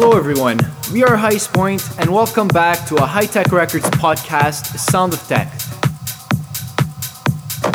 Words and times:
Hello, 0.00 0.16
everyone. 0.16 0.58
We 0.92 1.02
are 1.02 1.16
Highestpoint, 1.16 1.98
and 1.98 2.08
welcome 2.14 2.46
back 2.46 2.86
to 2.86 2.94
a 2.94 3.00
Hi 3.04 3.26
Tek 3.26 3.50
Records 3.50 3.90
podcast, 3.90 4.78
Sound 4.78 5.12
of 5.12 5.18
Tech. 5.26 5.52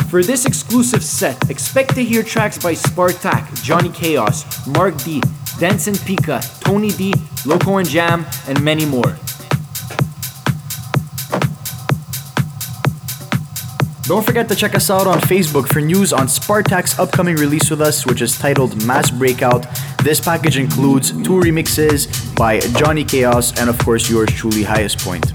For 0.10 0.24
this 0.24 0.46
exclusive 0.46 1.04
set, 1.04 1.50
expect 1.50 1.96
to 1.96 2.02
hear 2.02 2.24
tracks 2.24 2.58
by 2.58 2.76
Spartaque, 2.76 3.62
Johnny 3.62 3.90
Kaos, 3.90 4.66
Marck 4.68 4.96
D, 5.04 5.22
Dense 5.60 5.88
and 5.88 5.98
Pika, 5.98 6.40
Tony 6.62 6.92
Dee, 6.92 7.14
Loco 7.46 7.76
and 7.76 7.90
Jam, 7.90 8.26
and 8.48 8.64
many 8.64 8.86
more. 8.86 9.18
Don't 14.04 14.26
forget 14.26 14.48
to 14.48 14.56
check 14.56 14.76
us 14.76 14.90
out 14.90 15.08
on 15.08 15.20
Facebook 15.20 15.68
for 15.68 15.82
news 15.82 16.14
on 16.14 16.28
Spartaque's 16.28 16.98
upcoming 17.00 17.36
release 17.36 17.70
with 17.70 17.82
us, 17.82 18.06
which 18.06 18.22
is 18.22 18.38
titled 18.38 18.86
Mass 18.86 19.12
Breakout. 19.12 19.66
This 20.04 20.20
package 20.20 20.58
includes 20.58 21.12
two 21.12 21.40
remixes 21.40 22.36
by 22.36 22.60
Johnny 22.60 23.06
Kaos 23.06 23.58
and, 23.58 23.70
of 23.70 23.80
course, 23.80 24.10
yours 24.10 24.30
truly, 24.32 24.64
Highestpoint. 24.64 25.32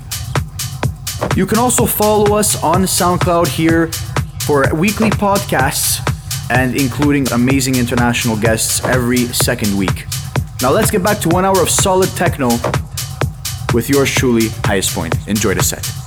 You 1.34 1.46
can 1.46 1.56
also 1.56 1.86
follow 1.86 2.36
us 2.36 2.62
on 2.62 2.82
SoundCloud 2.82 3.48
here 3.48 3.86
for 4.44 4.66
weekly 4.74 5.08
podcasts 5.08 6.04
and 6.50 6.76
including 6.76 7.26
amazing 7.32 7.76
international 7.76 8.36
guests 8.36 8.84
every 8.84 9.24
second 9.32 9.74
week. 9.74 10.04
Now 10.60 10.70
let's 10.70 10.90
get 10.90 11.02
back 11.02 11.18
to 11.20 11.30
one 11.30 11.46
hour 11.46 11.62
of 11.62 11.70
solid 11.70 12.10
techno 12.10 12.48
with 13.72 13.88
yours 13.88 14.10
truly, 14.10 14.48
Highestpoint. 14.68 15.28
Enjoy 15.28 15.54
the 15.54 15.62
set. 15.62 15.97